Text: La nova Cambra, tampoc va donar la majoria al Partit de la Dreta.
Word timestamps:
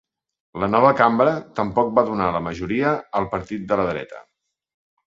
La 0.63 0.69
nova 0.75 0.93
Cambra, 1.01 1.35
tampoc 1.61 1.93
va 2.01 2.05
donar 2.09 2.31
la 2.39 2.43
majoria 2.49 2.99
al 3.21 3.31
Partit 3.37 3.71
de 3.71 3.81
la 3.83 3.89
Dreta. 3.93 4.27